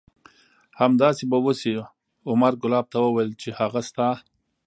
[0.79, 1.75] همداسې به وشي.
[2.29, 4.07] عمر کلاب ته وویل چې هغه ستا